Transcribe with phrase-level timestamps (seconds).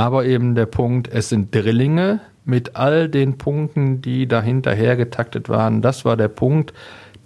[0.00, 5.82] Aber eben der Punkt, es sind Drillinge mit all den Punkten, die dahinter hergetaktet waren.
[5.82, 6.72] Das war der Punkt,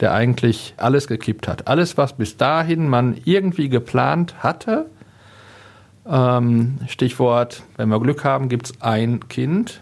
[0.01, 1.69] der eigentlich alles gekippt hat.
[1.69, 4.87] Alles, was bis dahin man irgendwie geplant hatte,
[6.05, 9.81] ähm, Stichwort, wenn wir Glück haben, gibt es ein Kind.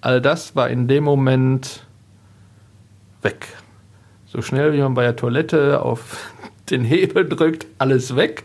[0.00, 1.84] All das war in dem Moment
[3.20, 3.48] weg.
[4.24, 6.32] So schnell wie man bei der Toilette auf
[6.70, 8.44] den Hebel drückt, alles weg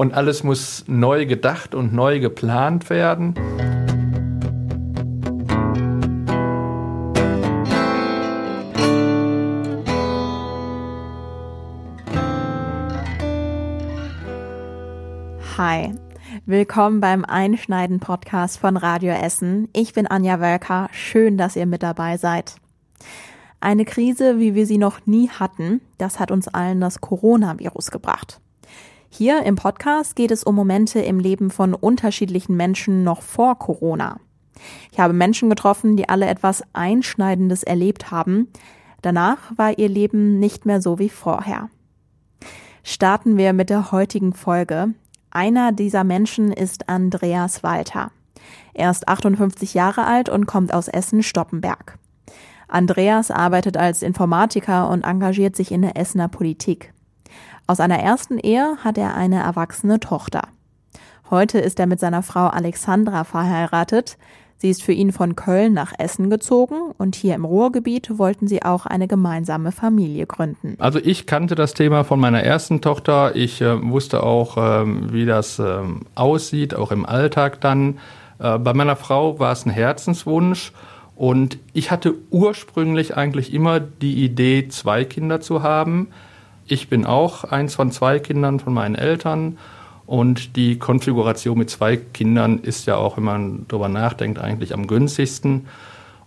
[0.00, 3.34] und alles muss neu gedacht und neu geplant werden.
[15.58, 15.92] Hi,
[16.46, 19.68] willkommen beim Einschneiden-Podcast von Radio Essen.
[19.74, 22.54] Ich bin Anja Wölker, schön, dass ihr mit dabei seid.
[23.60, 28.40] Eine Krise, wie wir sie noch nie hatten, das hat uns allen das Coronavirus gebracht.
[29.12, 34.20] Hier im Podcast geht es um Momente im Leben von unterschiedlichen Menschen noch vor Corona.
[34.92, 38.48] Ich habe Menschen getroffen, die alle etwas Einschneidendes erlebt haben.
[39.02, 41.68] Danach war ihr Leben nicht mehr so wie vorher.
[42.84, 44.94] Starten wir mit der heutigen Folge.
[45.30, 48.12] Einer dieser Menschen ist Andreas Walter.
[48.74, 51.98] Er ist 58 Jahre alt und kommt aus Essen-Stoppenberg.
[52.68, 56.94] Andreas arbeitet als Informatiker und engagiert sich in der Essener Politik.
[57.70, 60.42] Aus einer ersten Ehe hat er eine erwachsene Tochter.
[61.30, 64.18] Heute ist er mit seiner Frau Alexandra verheiratet.
[64.56, 68.64] Sie ist für ihn von Köln nach Essen gezogen und hier im Ruhrgebiet wollten sie
[68.64, 70.74] auch eine gemeinsame Familie gründen.
[70.80, 73.36] Also ich kannte das Thema von meiner ersten Tochter.
[73.36, 75.82] Ich äh, wusste auch, äh, wie das äh,
[76.16, 78.00] aussieht, auch im Alltag dann.
[78.40, 80.72] Äh, bei meiner Frau war es ein Herzenswunsch
[81.14, 86.08] und ich hatte ursprünglich eigentlich immer die Idee, zwei Kinder zu haben.
[86.70, 89.58] Ich bin auch eins von zwei Kindern von meinen Eltern
[90.06, 94.86] und die Konfiguration mit zwei Kindern ist ja auch, wenn man darüber nachdenkt, eigentlich am
[94.86, 95.66] günstigsten.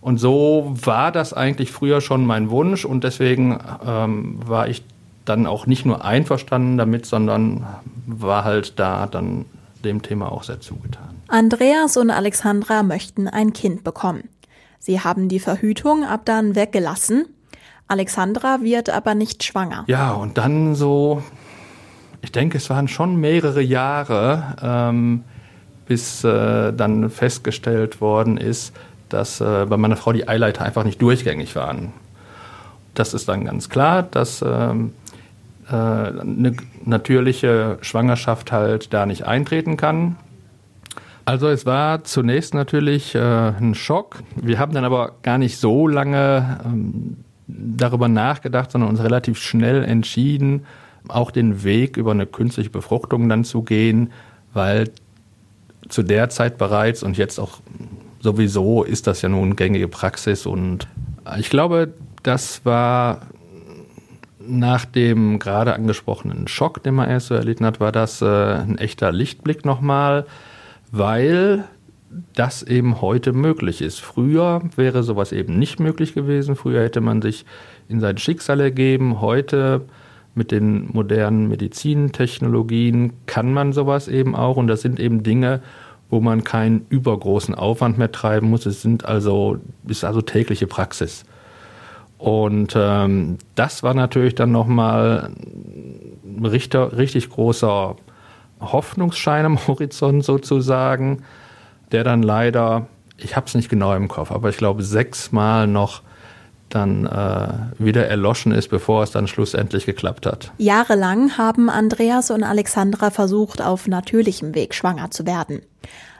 [0.02, 4.84] Und so war das eigentlich früher schon mein Wunsch und deswegen ähm, war ich
[5.24, 7.64] dann auch nicht nur einverstanden damit, sondern
[8.06, 9.46] war halt da dann
[9.82, 11.22] dem Thema auch sehr zugetan.
[11.28, 14.28] Andreas und Alexandra möchten ein Kind bekommen.
[14.78, 17.33] Sie haben die Verhütung ab dann weggelassen.
[17.86, 19.84] Alexandra wird aber nicht schwanger.
[19.86, 21.22] Ja, und dann so
[22.24, 25.24] ich denke, es waren schon mehrere Jahre, ähm,
[25.86, 28.74] bis äh, dann festgestellt worden ist,
[29.10, 31.92] dass äh, bei meiner Frau die Eileiter einfach nicht durchgängig waren.
[32.94, 34.94] Das ist dann ganz klar, dass ähm,
[35.68, 36.56] äh, eine
[36.86, 40.16] natürliche Schwangerschaft halt da nicht eintreten kann.
[41.26, 44.22] Also es war zunächst natürlich äh, ein Schock.
[44.36, 47.16] Wir haben dann aber gar nicht so lange ähm,
[47.46, 50.64] darüber nachgedacht, sondern uns relativ schnell entschieden,
[51.08, 54.12] auch den Weg über eine künstliche Befruchtung dann zu gehen,
[54.52, 54.90] weil
[55.88, 57.58] zu der Zeit bereits und jetzt auch
[58.20, 60.88] sowieso ist das ja nun gängige Praxis und
[61.38, 63.20] ich glaube, das war
[64.46, 68.78] nach dem gerade angesprochenen Schock, den man erst so erlitten hat, war das äh, ein
[68.78, 70.26] echter Lichtblick nochmal,
[70.90, 71.64] weil
[72.34, 74.00] das eben heute möglich ist.
[74.00, 76.56] Früher wäre sowas eben nicht möglich gewesen.
[76.56, 77.44] Früher hätte man sich
[77.88, 79.20] in sein Schicksal ergeben.
[79.20, 79.82] Heute
[80.34, 85.60] mit den modernen Medizintechnologien kann man sowas eben auch und das sind eben Dinge,
[86.10, 88.66] wo man keinen übergroßen Aufwand mehr treiben muss.
[88.66, 91.24] Es sind also, ist also tägliche Praxis.
[92.18, 95.30] Und ähm, das war natürlich dann nochmal
[96.24, 97.96] ein richtig, richtig großer
[98.60, 101.22] Hoffnungsschein am Horizont sozusagen,
[101.94, 106.02] der dann leider, ich habe es nicht genau im Kopf, aber ich glaube sechsmal noch
[106.68, 110.52] dann äh, wieder erloschen ist, bevor es dann schlussendlich geklappt hat.
[110.58, 115.60] Jahrelang haben Andreas und Alexandra versucht, auf natürlichem Weg schwanger zu werden.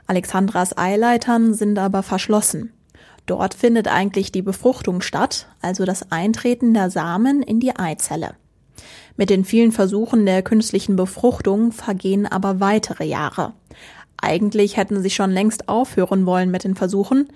[0.06, 2.72] Alexandras Eileitern sind aber verschlossen.
[3.26, 8.34] Dort findet eigentlich die Befruchtung statt, also das Eintreten der Samen in die Eizelle.
[9.16, 13.54] Mit den vielen Versuchen der künstlichen Befruchtung vergehen aber weitere Jahre.
[14.20, 17.28] Eigentlich hätten sie schon längst aufhören wollen mit den Versuchen,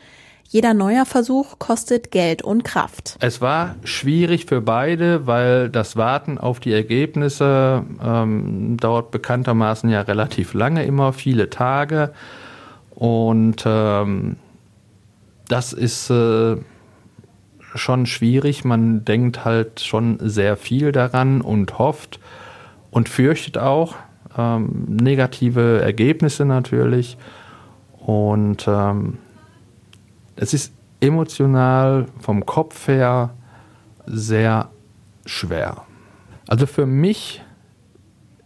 [0.50, 3.18] jeder neuer Versuch kostet Geld und Kraft.
[3.20, 10.00] Es war schwierig für beide, weil das Warten auf die Ergebnisse ähm, dauert bekanntermaßen ja
[10.00, 12.14] relativ lange, immer viele Tage.
[12.94, 14.36] Und ähm,
[15.48, 16.56] das ist äh,
[17.74, 18.64] schon schwierig.
[18.64, 22.20] Man denkt halt schon sehr viel daran und hofft
[22.90, 23.96] und fürchtet auch
[24.38, 27.18] ähm, negative Ergebnisse natürlich.
[27.98, 29.18] Und ähm,
[30.36, 33.34] es ist emotional vom Kopf her
[34.06, 34.70] sehr
[35.26, 35.82] schwer.
[36.46, 37.42] Also für mich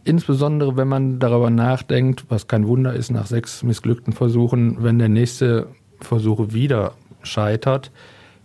[0.04, 5.08] insbesondere wenn man darüber nachdenkt, was kein Wunder ist nach sechs missglückten Versuchen, wenn der
[5.08, 5.68] nächste
[6.00, 6.92] Versuch wieder
[7.22, 7.90] scheitert,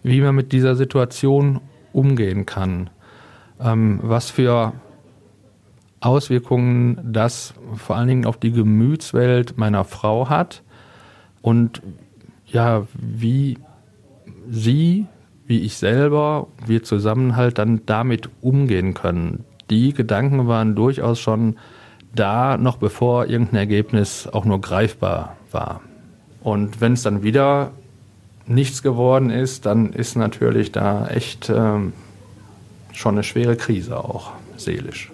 [0.04, 1.62] wie man mit dieser Situation
[1.94, 2.90] umgehen kann.
[3.60, 4.74] Ähm, was für
[6.00, 10.64] Auswirkungen das vor allen Dingen auf die Gemütswelt meiner Frau hat
[11.42, 11.82] und
[12.46, 13.58] ja, wie
[14.50, 15.08] sie,
[15.46, 19.44] wie ich selber, wir zusammen halt dann damit umgehen können.
[19.70, 21.58] Die Gedanken waren durchaus schon
[22.16, 25.82] da, noch bevor irgendein Ergebnis auch nur greifbar war.
[26.42, 27.72] Und wenn es dann wieder
[28.46, 31.94] nichts geworden ist, dann ist natürlich da echt ähm,
[32.94, 35.12] schon eine schwere Krise auch seelisch.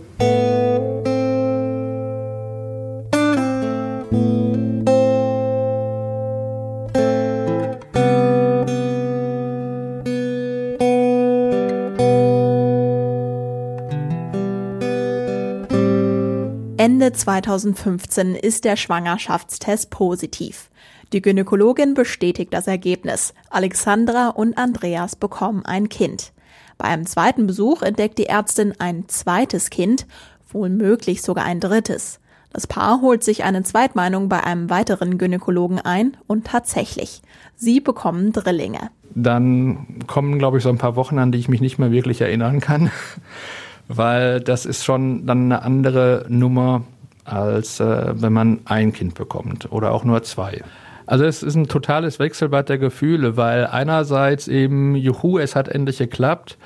[16.84, 20.70] Ende 2015 ist der Schwangerschaftstest positiv.
[21.14, 23.34] Die Gynäkologin bestätigt das Ergebnis.
[23.50, 26.34] Alexandra und Andreas bekommen ein Kind.
[26.78, 30.06] Bei einem zweiten Besuch entdeckt die Ärztin ein zweites Kind,
[30.52, 32.20] wohl möglich sogar ein drittes.
[32.52, 37.22] Das Paar holt sich eine Zweitmeinung bei einem weiteren Gynäkologen ein und tatsächlich,
[37.56, 38.92] sie bekommen Drillinge.
[39.16, 42.22] Dann kommen, glaube ich, so ein paar Wochen, an die ich mich nicht mehr wirklich
[42.22, 42.92] erinnern kann
[43.88, 46.84] weil das ist schon dann eine andere Nummer,
[47.26, 50.62] als äh, wenn man ein Kind bekommt oder auch nur zwei.
[51.06, 55.98] Also es ist ein totales Wechselbad der Gefühle, weil einerseits eben, juhu, es hat endlich
[55.98, 56.58] geklappt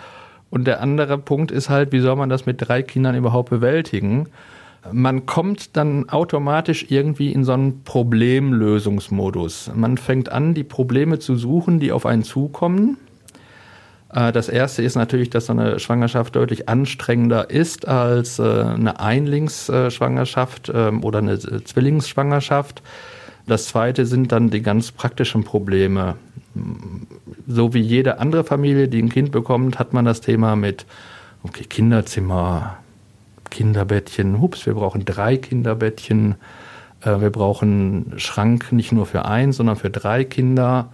[0.50, 4.30] und der andere Punkt ist halt, wie soll man das mit drei Kindern überhaupt bewältigen?
[4.92, 9.72] Man kommt dann automatisch irgendwie in so einen Problemlösungsmodus.
[9.76, 12.98] Man fängt an, die Probleme zu suchen, die auf einen zukommen
[14.14, 19.00] äh, das erste ist natürlich, dass so eine Schwangerschaft deutlich anstrengender ist als äh, eine
[19.00, 22.82] Einlingsschwangerschaft ähm, oder eine Zwillingsschwangerschaft.
[23.48, 26.16] Das zweite sind dann die ganz praktischen Probleme.
[27.48, 30.86] So wie jede andere Familie, die ein Kind bekommt, hat man das Thema mit
[31.44, 32.78] okay, Kinderzimmer,
[33.50, 34.42] Kinderbettchen.
[34.42, 36.36] Hups, wir brauchen drei Kinderbettchen.
[37.02, 40.90] Äh, wir brauchen Schrank nicht nur für eins, sondern für drei Kinder.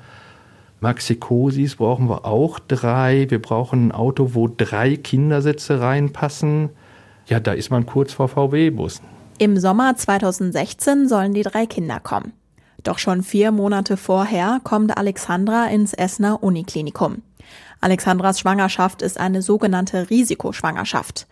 [0.80, 3.26] Maxikosis brauchen wir auch drei.
[3.30, 6.70] Wir brauchen ein Auto, wo drei Kindersitze reinpassen.
[7.26, 9.06] Ja, da ist man kurz vor VW-Bussen.
[9.40, 12.34] Im Sommer 2016 sollen die drei Kinder kommen.
[12.84, 17.22] Doch schon vier Monate vorher kommt Alexandra ins Essener Uniklinikum.
[17.80, 21.28] Alexandras Schwangerschaft ist eine sogenannte Risikoschwangerschaft.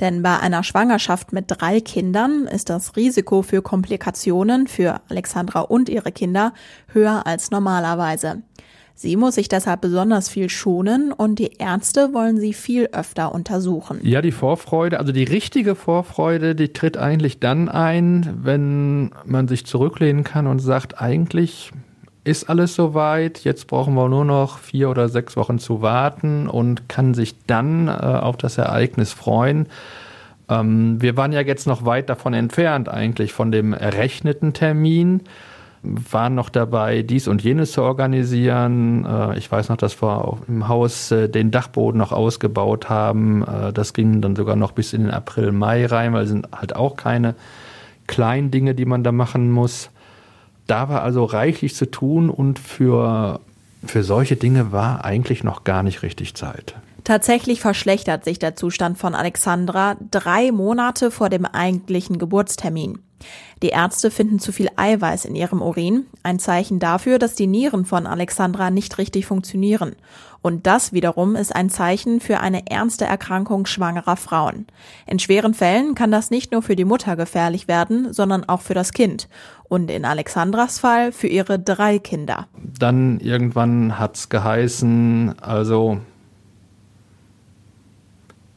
[0.00, 5.88] Denn bei einer Schwangerschaft mit drei Kindern ist das Risiko für Komplikationen für Alexandra und
[5.88, 6.52] ihre Kinder
[6.92, 8.42] höher als normalerweise.
[8.98, 14.00] Sie muss sich deshalb besonders viel schonen und die Ärzte wollen sie viel öfter untersuchen.
[14.02, 19.66] Ja, die Vorfreude, also die richtige Vorfreude, die tritt eigentlich dann ein, wenn man sich
[19.66, 21.72] zurücklehnen kann und sagt, eigentlich
[22.24, 26.88] ist alles soweit, jetzt brauchen wir nur noch vier oder sechs Wochen zu warten und
[26.88, 29.66] kann sich dann äh, auf das Ereignis freuen.
[30.48, 35.20] Ähm, wir waren ja jetzt noch weit davon entfernt, eigentlich von dem errechneten Termin
[36.10, 39.04] waren noch dabei, dies und jenes zu organisieren.
[39.04, 43.42] Äh, ich weiß noch, dass wir im Haus äh, den Dachboden noch ausgebaut haben.
[43.42, 46.48] Äh, das ging dann sogar noch bis in den April, Mai rein, weil es sind
[46.52, 47.34] halt auch keine
[48.06, 49.90] kleinen Dinge, die man da machen muss.
[50.66, 53.40] Da war also reichlich zu tun und für,
[53.84, 56.74] für solche Dinge war eigentlich noch gar nicht richtig Zeit.
[57.04, 62.98] Tatsächlich verschlechtert sich der Zustand von Alexandra drei Monate vor dem eigentlichen Geburtstermin.
[63.62, 67.84] Die Ärzte finden zu viel Eiweiß in ihrem Urin, ein Zeichen dafür, dass die Nieren
[67.86, 69.96] von Alexandra nicht richtig funktionieren.
[70.42, 74.66] Und das wiederum ist ein Zeichen für eine ernste Erkrankung schwangerer Frauen.
[75.06, 78.74] In schweren Fällen kann das nicht nur für die Mutter gefährlich werden, sondern auch für
[78.74, 79.28] das Kind.
[79.64, 82.46] Und in Alexandras Fall für ihre drei Kinder.
[82.78, 85.98] Dann irgendwann hat's geheißen, also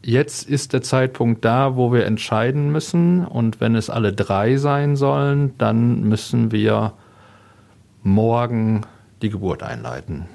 [0.10, 3.26] jetzt ist der Zeitpunkt da, wo wir entscheiden müssen.
[3.26, 6.94] Und wenn es alle drei sein sollen, dann müssen wir
[8.04, 8.82] morgen
[9.22, 10.26] die Geburt einleiten.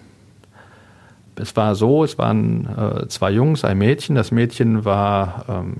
[1.36, 4.14] Es war so, es waren äh, zwei Jungs, ein Mädchen.
[4.14, 5.76] Das Mädchen war ähm,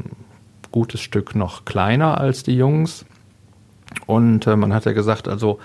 [0.73, 3.05] gutes Stück noch kleiner als die Jungs.
[4.07, 5.61] Und äh, man hat ja gesagt, also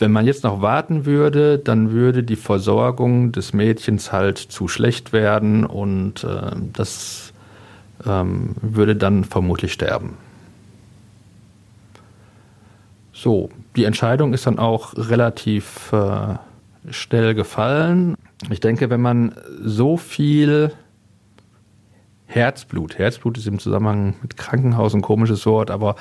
[0.00, 5.12] wenn man jetzt noch warten würde, dann würde die Versorgung des Mädchens halt zu schlecht
[5.12, 7.32] werden und äh, das
[8.06, 10.16] ähm, würde dann vermutlich sterben.
[13.12, 16.36] So, die Entscheidung ist dann auch relativ äh,
[16.90, 18.14] schnell gefallen.
[18.48, 20.72] Ich denke, wenn man so viel
[22.24, 22.96] Herzblut.
[22.96, 25.96] Herzblut ist im Zusammenhang mit Krankenhaus ein komisches Wort, aber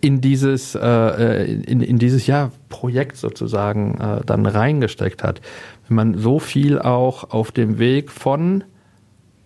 [0.00, 5.40] in dieses, äh, in, in dieses ja, Projekt sozusagen äh, dann reingesteckt hat.
[5.88, 8.64] Wenn man so viel auch auf dem Weg von,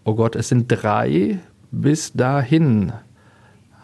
[0.05, 1.39] oh Gott, es sind drei
[1.71, 2.93] bis dahin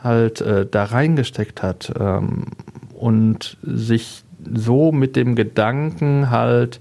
[0.02, 2.47] halt äh, da reingesteckt hat ähm,
[2.95, 4.23] und sich
[4.55, 6.81] so mit dem Gedanken halt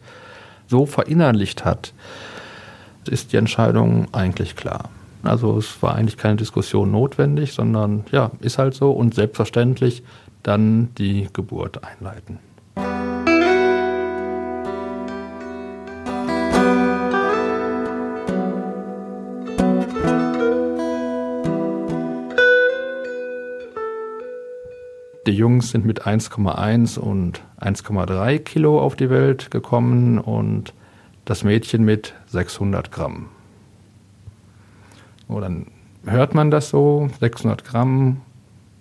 [0.67, 1.93] so verinnerlicht hat,
[3.09, 4.89] ist die Entscheidung eigentlich klar.
[5.23, 10.03] Also es war eigentlich keine Diskussion notwendig, sondern ja, ist halt so und selbstverständlich
[10.43, 12.39] dann die Geburt einleiten.
[25.27, 30.73] Die Jungs sind mit 1,1 und 1,3 Kilo auf die Welt gekommen und
[31.25, 33.29] das Mädchen mit 600 Gramm.
[35.29, 35.67] So, dann
[36.05, 38.21] hört man das so, 600 Gramm,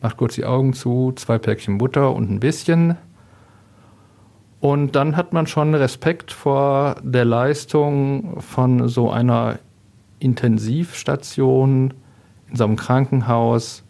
[0.00, 2.96] macht kurz die Augen zu, zwei Päckchen Butter und ein bisschen.
[4.58, 9.58] Und dann hat man schon Respekt vor der Leistung von so einer
[10.20, 11.92] Intensivstation
[12.48, 13.84] in so einem Krankenhaus,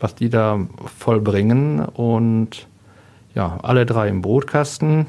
[0.00, 0.66] was die da
[0.98, 1.78] vollbringen.
[1.78, 2.66] Und
[3.36, 5.06] ja, alle drei im Brotkasten.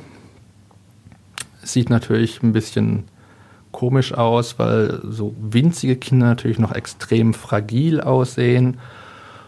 [1.63, 3.05] Sieht natürlich ein bisschen
[3.75, 8.77] komisch aus, weil so winzige Kinder natürlich noch extrem fragil aussehen.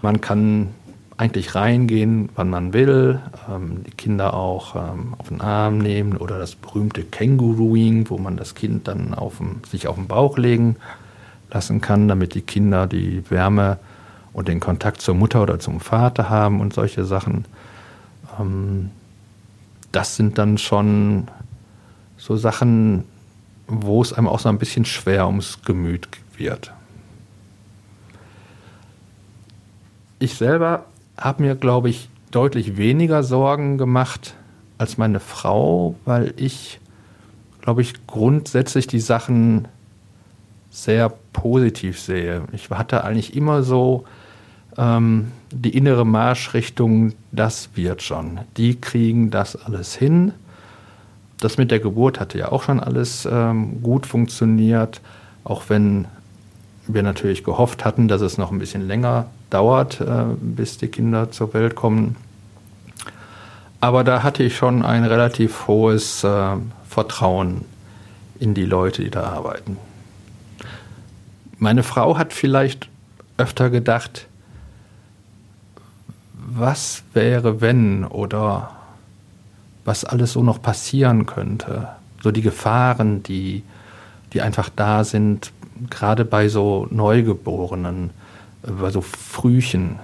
[0.01, 0.71] Man kann
[1.15, 6.37] eigentlich reingehen, wann man will, ähm, die Kinder auch ähm, auf den Arm nehmen oder
[6.37, 10.75] das berühmte Kängurooing, wo man das Kind dann auf dem, sich auf den Bauch legen
[11.49, 13.77] lassen kann, damit die Kinder die Wärme
[14.33, 17.45] und den Kontakt zur Mutter oder zum Vater haben und solche Sachen.
[18.37, 18.91] Ähm,
[19.93, 21.29] das sind dann schon
[22.17, 23.05] so Sachen,
[23.67, 26.07] wo es einem auch so ein bisschen schwer ums Gemüt
[26.37, 26.73] wird.
[30.19, 30.85] Ich selber
[31.17, 34.35] habe mir, glaube ich, deutlich weniger Sorgen gemacht
[34.77, 36.79] als meine Frau, weil ich,
[37.61, 39.67] glaube ich, grundsätzlich die Sachen
[40.69, 42.43] sehr positiv sehe.
[42.51, 44.05] Ich hatte eigentlich immer so
[44.77, 48.39] ähm, die innere Marschrichtung, das wird schon.
[48.57, 50.33] Die kriegen das alles hin
[51.39, 55.01] das mit der Geburt hatte ja auch schon alles ähm, gut funktioniert,
[55.43, 56.05] auch wenn
[56.87, 61.31] wir natürlich gehofft hatten, dass es noch ein bisschen länger dauert, äh, bis die Kinder
[61.31, 62.15] zur Welt kommen.
[63.79, 66.55] Aber da hatte ich schon ein relativ hohes äh,
[66.87, 67.65] Vertrauen
[68.39, 69.77] in die Leute, die da arbeiten.
[71.59, 72.89] Meine Frau hat vielleicht
[73.37, 74.27] öfter gedacht,
[76.33, 78.76] was wäre wenn oder
[79.87, 81.87] was alles so noch passieren könnte.
[82.21, 83.63] So die Gefahren, die,
[84.33, 85.53] die einfach da sind,
[85.89, 88.09] gerade bei so Neugeborenen,
[88.63, 89.97] bei so Frühchen.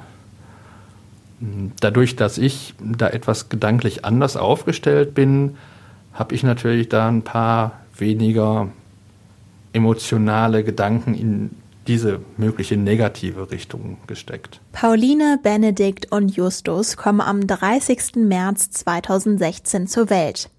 [1.82, 5.58] Dadurch, dass ich da etwas gedanklich anders aufgestellt bin,
[6.13, 8.70] habe ich natürlich da ein paar weniger
[9.74, 11.50] emotionale Gedanken in
[11.88, 14.62] diese mögliche negative Richtung gesteckt.
[14.72, 18.16] Pauline, Benedikt und Justus kommen am 30.
[18.16, 20.50] März 2016 zur Welt.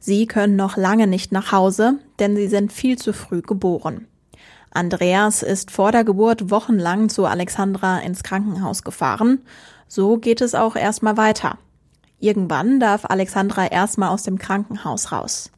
[0.00, 4.06] Sie können noch lange nicht nach Hause, denn sie sind viel zu früh geboren.
[4.70, 9.40] Andreas ist vor der Geburt wochenlang zu Alexandra ins Krankenhaus gefahren.
[9.86, 11.58] So geht es auch erstmal weiter.
[12.18, 15.50] Irgendwann darf Alexandra erstmal aus dem Krankenhaus raus.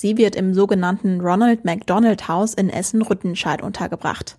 [0.00, 4.38] Sie wird im sogenannten Ronald McDonald Haus in Essen-Rüttenscheid untergebracht.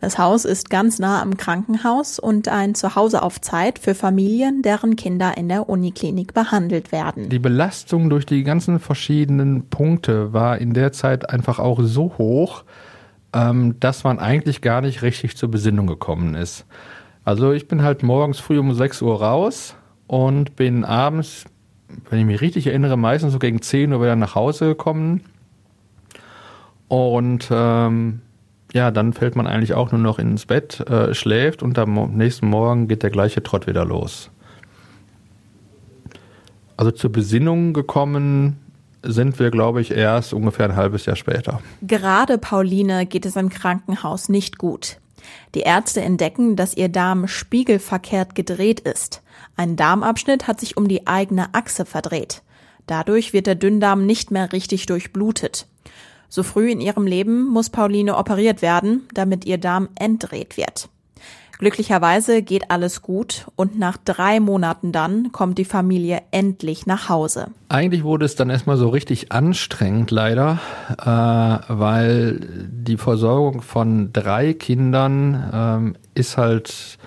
[0.00, 4.96] Das Haus ist ganz nah am Krankenhaus und ein Zuhause auf Zeit für Familien, deren
[4.96, 7.28] Kinder in der Uniklinik behandelt werden.
[7.28, 12.64] Die Belastung durch die ganzen verschiedenen Punkte war in der Zeit einfach auch so hoch,
[13.32, 16.66] ähm, dass man eigentlich gar nicht richtig zur Besinnung gekommen ist.
[17.22, 19.76] Also ich bin halt morgens früh um 6 Uhr raus
[20.08, 21.44] und bin abends,
[22.10, 25.22] wenn ich mich richtig erinnere, meistens so gegen 10 Uhr wieder nach Hause gekommen.
[26.88, 28.20] Und ähm,
[28.72, 32.48] ja, dann fällt man eigentlich auch nur noch ins Bett, äh, schläft und am nächsten
[32.48, 34.30] Morgen geht der gleiche Trott wieder los.
[36.76, 38.58] Also zur Besinnung gekommen
[39.02, 41.60] sind wir, glaube ich, erst ungefähr ein halbes Jahr später.
[41.80, 44.98] Gerade Pauline geht es im Krankenhaus nicht gut.
[45.54, 49.22] Die Ärzte entdecken, dass ihr Darm spiegelverkehrt gedreht ist.
[49.56, 52.42] Ein Darmabschnitt hat sich um die eigene Achse verdreht.
[52.86, 55.66] Dadurch wird der Dünndarm nicht mehr richtig durchblutet.
[56.28, 60.88] So früh in ihrem Leben muss Pauline operiert werden, damit ihr Darm entdreht wird.
[61.58, 67.48] Glücklicherweise geht alles gut und nach drei Monaten dann kommt die Familie endlich nach Hause.
[67.70, 70.58] Eigentlich wurde es dann erstmal so richtig anstrengend leider,
[70.98, 76.98] äh, weil die Versorgung von drei Kindern ähm, ist halt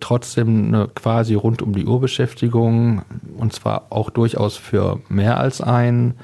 [0.00, 3.02] trotzdem eine quasi rund um die Uhr Beschäftigung
[3.36, 6.14] und zwar auch durchaus für mehr als einen.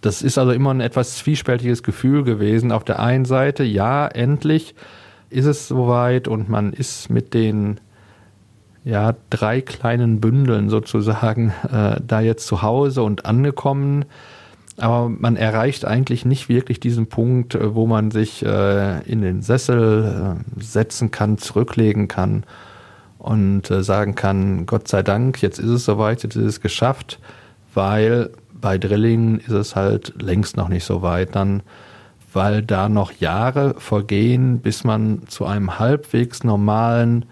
[0.00, 2.72] Das ist also immer ein etwas zwiespältiges Gefühl gewesen.
[2.72, 4.74] Auf der einen Seite, ja, endlich
[5.34, 7.80] ist es soweit und man ist mit den
[8.84, 14.04] ja, drei kleinen Bündeln sozusagen äh, da jetzt zu Hause und angekommen.
[14.76, 19.42] Aber man erreicht eigentlich nicht wirklich diesen Punkt, äh, wo man sich äh, in den
[19.42, 22.44] Sessel äh, setzen kann, zurücklegen kann
[23.18, 27.18] und äh, sagen kann, Gott sei Dank, jetzt ist es soweit, jetzt ist es geschafft,
[27.72, 31.34] weil bei Drillingen ist es halt längst noch nicht so weit.
[31.34, 31.62] Dann
[32.34, 37.24] weil da noch Jahre vergehen, bis man zu einem halbwegs normalen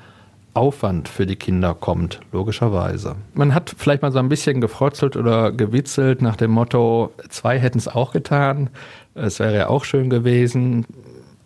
[0.55, 3.17] Aufwand für die Kinder kommt, logischerweise.
[3.35, 7.79] Man hat vielleicht mal so ein bisschen gefrotzelt oder gewitzelt nach dem Motto, zwei hätten
[7.79, 8.69] es auch getan,
[9.15, 10.87] es wäre ja auch schön gewesen.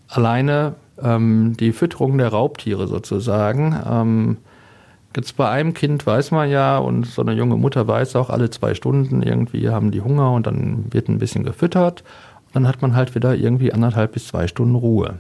[0.09, 3.77] Alleine ähm, die Fütterung der Raubtiere sozusagen.
[3.89, 4.37] Ähm,
[5.17, 8.51] Jetzt bei einem Kind weiß man ja, und so eine junge Mutter weiß auch, alle
[8.51, 12.05] zwei Stunden irgendwie haben die Hunger und dann wird ein bisschen gefüttert
[12.57, 15.19] dann hat man halt wieder irgendwie anderthalb bis zwei Stunden Ruhe.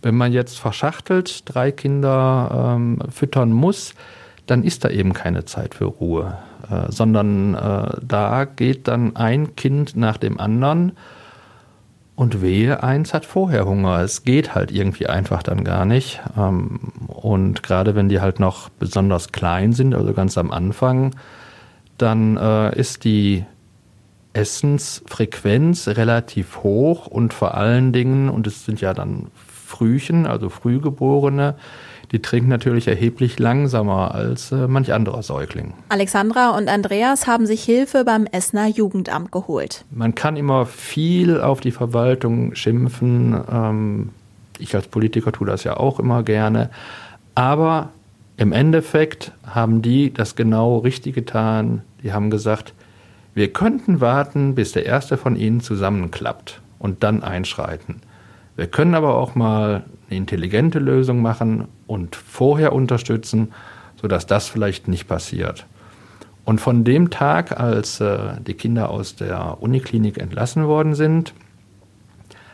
[0.00, 3.92] Wenn man jetzt verschachtelt drei Kinder ähm, füttern muss,
[4.46, 6.38] dann ist da eben keine Zeit für Ruhe,
[6.70, 10.92] äh, sondern äh, da geht dann ein Kind nach dem anderen
[12.14, 14.00] und wehe, eins hat vorher Hunger.
[14.00, 16.22] Es geht halt irgendwie einfach dann gar nicht.
[16.34, 21.14] Ähm, und gerade wenn die halt noch besonders klein sind, also ganz am Anfang,
[21.98, 23.44] dann äh, ist die
[24.32, 29.28] Essensfrequenz relativ hoch und vor allen Dingen, und es sind ja dann
[29.66, 31.54] Frühchen, also Frühgeborene,
[32.12, 35.74] die trinken natürlich erheblich langsamer als äh, manch anderer Säugling.
[35.90, 39.84] Alexandra und Andreas haben sich Hilfe beim Essener Jugendamt geholt.
[39.90, 43.38] Man kann immer viel auf die Verwaltung schimpfen.
[43.52, 44.08] Ähm,
[44.58, 46.70] ich als Politiker tue das ja auch immer gerne.
[47.34, 47.90] Aber
[48.38, 51.82] im Endeffekt haben die das genau richtig getan.
[52.02, 52.72] Die haben gesagt,
[53.38, 58.00] wir könnten warten, bis der erste von ihnen zusammenklappt und dann einschreiten.
[58.56, 63.52] Wir können aber auch mal eine intelligente Lösung machen und vorher unterstützen,
[64.00, 65.66] sodass das vielleicht nicht passiert.
[66.44, 71.32] Und von dem Tag, als äh, die Kinder aus der Uniklinik entlassen worden sind,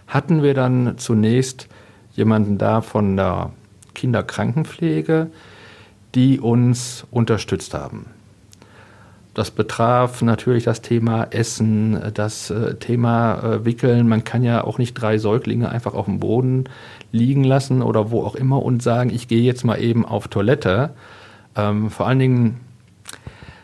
[0.06, 1.66] hatten wir dann zunächst
[2.12, 3.52] jemanden da von der
[3.94, 5.30] Kinderkrankenpflege,
[6.14, 8.04] die uns unterstützt haben.
[9.34, 14.08] Das betraf natürlich das Thema Essen, das äh, Thema äh, Wickeln.
[14.08, 16.64] Man kann ja auch nicht drei Säuglinge einfach auf dem Boden
[17.10, 20.90] liegen lassen oder wo auch immer und sagen, ich gehe jetzt mal eben auf Toilette.
[21.56, 22.60] Ähm, vor allen Dingen,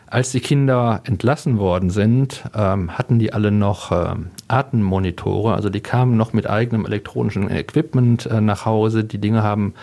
[0.07, 5.53] als die Kinder entlassen worden sind, ähm, hatten die alle noch ähm, Atemmonitore.
[5.53, 9.05] Also die kamen noch mit eigenem elektronischen Equipment äh, nach Hause.
[9.05, 9.73] Die Dinge haben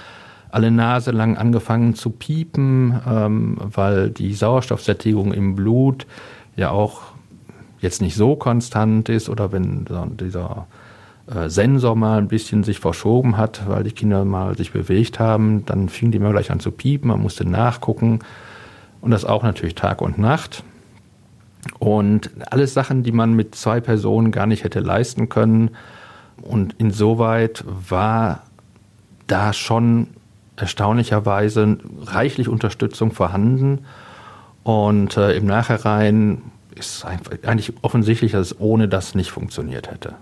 [0.51, 6.07] alle Nase lang angefangen zu piepen, ähm, weil die Sauerstoffsättigung im Blut
[6.57, 7.03] ja auch
[7.81, 9.87] jetzt nicht so konstant ist oder wenn
[10.19, 10.67] dieser
[11.27, 15.65] äh, Sensor mal ein bisschen sich verschoben hat, weil die Kinder mal sich bewegt haben,
[15.67, 18.21] dann fing die immer gleich an zu piepen, man musste nachgucken
[19.01, 20.65] und das auch natürlich Tag und Nacht.
[21.79, 25.71] Und alles Sachen, die man mit zwei Personen gar nicht hätte leisten können.
[26.41, 28.43] Und insoweit war
[29.27, 30.09] da schon
[30.59, 33.85] erstaunlicherweise reichlich Unterstützung vorhanden.
[34.65, 36.43] Und äh, im Nachhinein
[36.75, 40.15] ist eigentlich offensichtlich, dass es ohne das nicht funktioniert hätte.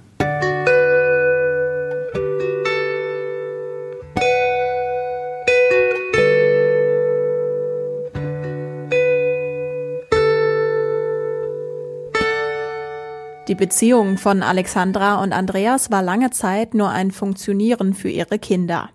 [13.49, 18.91] Die Beziehung von Alexandra und Andreas war lange Zeit nur ein Funktionieren für ihre Kinder.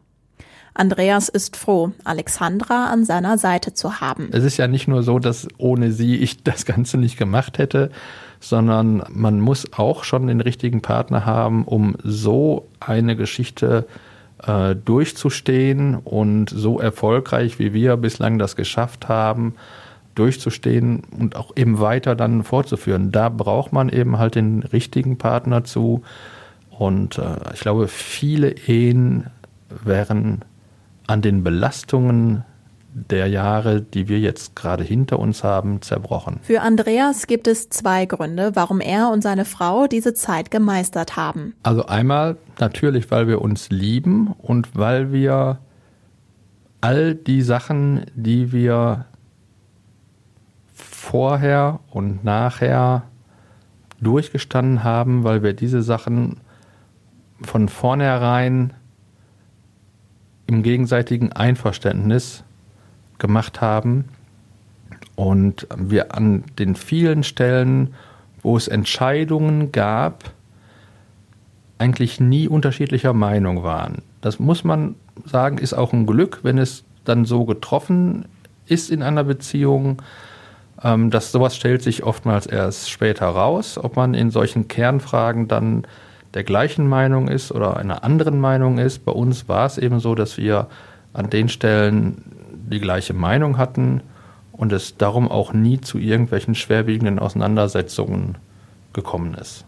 [0.74, 4.30] Andreas ist froh, Alexandra an seiner Seite zu haben.
[4.32, 7.92] Es ist ja nicht nur so, dass ohne sie ich das Ganze nicht gemacht hätte,
[8.40, 13.86] sondern man muss auch schon den richtigen Partner haben, um so eine Geschichte
[14.44, 19.56] äh, durchzustehen und so erfolgreich, wie wir bislang das geschafft haben,
[20.16, 23.12] durchzustehen und auch eben weiter dann fortzuführen.
[23.12, 26.04] Da braucht man eben halt den richtigen Partner zu.
[26.70, 29.28] Und äh, ich glaube, viele Ehen
[29.84, 30.44] wären
[31.08, 32.44] an den Belastungen
[32.94, 36.40] der Jahre, die wir jetzt gerade hinter uns haben, zerbrochen.
[36.42, 41.54] Für Andreas gibt es zwei Gründe, warum er und seine Frau diese Zeit gemeistert haben.
[41.64, 45.60] Also einmal natürlich, weil wir uns lieben und weil wir
[46.82, 49.06] all die Sachen, die wir
[50.74, 53.04] vorher und nachher
[54.02, 56.42] durchgestanden haben, weil wir diese Sachen
[57.42, 58.74] von vornherein
[60.52, 62.44] im gegenseitigen Einverständnis
[63.20, 64.06] gemacht haben
[65.16, 67.94] und wir an den vielen Stellen,
[68.42, 70.32] wo es Entscheidungen gab,
[71.78, 74.02] eigentlich nie unterschiedlicher Meinung waren.
[74.20, 78.26] Das muss man sagen, ist auch ein Glück, wenn es dann so getroffen
[78.66, 80.02] ist in einer Beziehung.
[80.84, 85.86] Ähm, dass sowas stellt sich oftmals erst später raus, ob man in solchen Kernfragen dann
[86.34, 89.06] der gleichen Meinung ist oder einer anderen Meinung ist.
[89.06, 90.68] Bei uns war es eben so, dass wir
[91.14, 92.24] an den Stellen
[92.70, 94.02] die gleiche Meinung hatten
[94.52, 98.38] und es darum auch nie zu irgendwelchen schwerwiegenden Auseinandersetzungen
[98.94, 99.66] gekommen ist.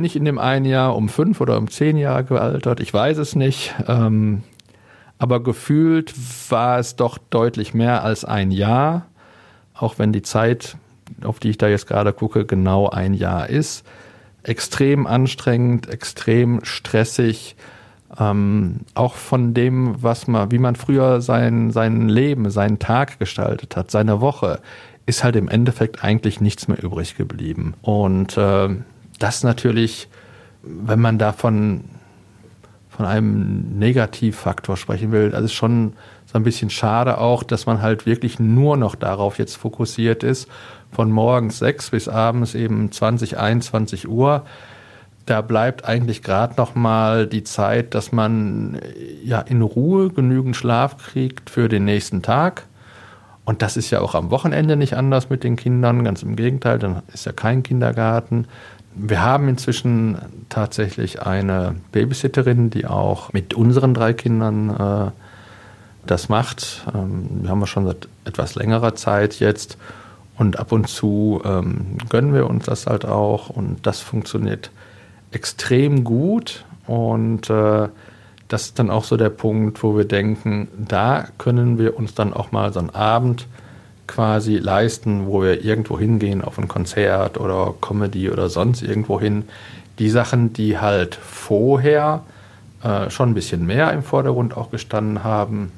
[0.00, 2.80] Bin ich in dem einen Jahr um fünf oder um zehn Jahre gealtert?
[2.80, 3.74] Ich weiß es nicht.
[3.86, 4.42] Ähm,
[5.18, 6.14] aber gefühlt
[6.48, 9.04] war es doch deutlich mehr als ein Jahr,
[9.74, 10.78] auch wenn die Zeit,
[11.22, 13.84] auf die ich da jetzt gerade gucke, genau ein Jahr ist.
[14.42, 17.56] Extrem anstrengend, extrem stressig.
[18.18, 23.76] Ähm, auch von dem, was man, wie man früher sein, sein Leben, seinen Tag gestaltet
[23.76, 24.60] hat, seine Woche,
[25.04, 27.74] ist halt im Endeffekt eigentlich nichts mehr übrig geblieben.
[27.82, 28.70] Und äh,
[29.20, 30.08] das natürlich,
[30.62, 31.84] wenn man davon
[32.88, 35.94] von einem Negativfaktor sprechen will, ist schon
[36.26, 40.48] so ein bisschen schade auch, dass man halt wirklich nur noch darauf jetzt fokussiert ist,
[40.92, 44.44] von morgens sechs bis abends eben 20, 21 Uhr.
[45.26, 48.80] Da bleibt eigentlich gerade noch mal die Zeit, dass man
[49.24, 52.66] ja in Ruhe genügend Schlaf kriegt für den nächsten Tag.
[53.44, 56.78] Und das ist ja auch am Wochenende nicht anders mit den Kindern, ganz im Gegenteil,
[56.78, 58.46] dann ist ja kein Kindergarten.
[58.94, 65.10] Wir haben inzwischen tatsächlich eine Babysitterin, die auch mit unseren drei Kindern äh,
[66.06, 66.86] das macht.
[66.94, 69.78] Ähm, wir haben wir schon seit etwas längerer Zeit jetzt.
[70.36, 73.50] Und ab und zu ähm, gönnen wir uns das halt auch.
[73.50, 74.70] Und das funktioniert
[75.32, 76.64] extrem gut.
[76.86, 77.88] Und äh,
[78.48, 82.32] das ist dann auch so der Punkt, wo wir denken, da können wir uns dann
[82.32, 83.46] auch mal so einen Abend
[84.10, 89.44] quasi leisten, wo wir irgendwo hingehen auf ein Konzert oder Comedy oder sonst irgendwo hin.
[90.00, 92.24] Die Sachen, die halt vorher
[92.82, 95.70] äh, schon ein bisschen mehr im Vordergrund auch gestanden haben,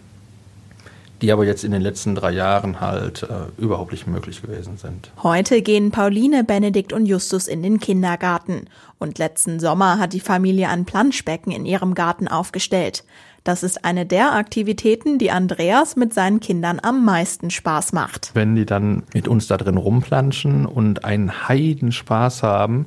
[1.22, 5.10] die aber jetzt in den letzten drei Jahren halt äh, überhaupt nicht möglich gewesen sind.
[5.22, 8.66] Heute gehen Pauline, Benedikt und Justus in den Kindergarten.
[8.98, 13.04] Und letzten Sommer hat die Familie ein Planschbecken in ihrem Garten aufgestellt.
[13.44, 18.30] Das ist eine der Aktivitäten, die Andreas mit seinen Kindern am meisten Spaß macht.
[18.34, 22.86] Wenn die dann mit uns da drin rumplanschen und einen Heidenspaß haben,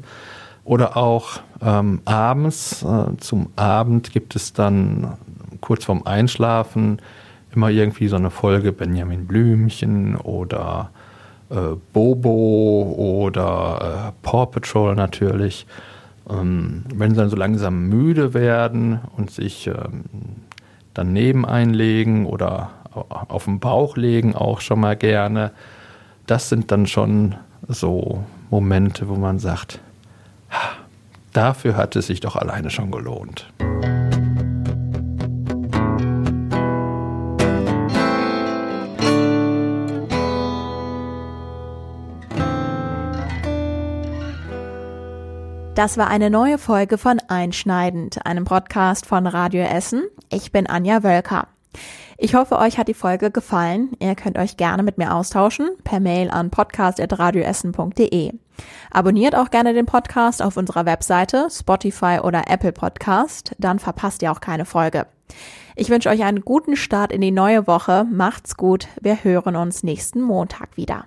[0.66, 5.16] oder auch ähm, abends, äh, zum Abend gibt es dann
[5.62, 7.00] kurz vorm Einschlafen
[7.56, 10.92] immer irgendwie so eine Folge Benjamin Blümchen oder
[11.50, 15.66] äh, Bobo oder äh, Paw Patrol natürlich.
[16.30, 20.06] Ähm, wenn sie dann so langsam müde werden und sich ähm,
[20.94, 25.52] daneben einlegen oder auf den Bauch legen auch schon mal gerne.
[26.28, 27.36] Das sind dann schon
[27.68, 29.80] so Momente, wo man sagt,
[31.34, 33.48] dafür hat es sich doch alleine schon gelohnt.
[45.76, 50.04] Das war eine neue Folge von Einschneidend, einem Podcast von Radio Essen.
[50.32, 51.50] Ich bin Anja Wölker.
[52.18, 53.92] Ich hoffe, euch hat die Folge gefallen.
[54.00, 58.32] Ihr könnt euch gerne mit mir austauschen per Mail an podcast.radioessen.de.
[58.90, 64.32] Abonniert auch gerne den Podcast auf unserer Webseite, Spotify oder Apple Podcast, dann verpasst ihr
[64.32, 65.08] auch keine Folge.
[65.76, 68.06] Ich wünsche euch einen guten Start in die neue Woche.
[68.10, 68.88] Macht's gut.
[69.02, 71.04] Wir hören uns nächsten Montag wieder.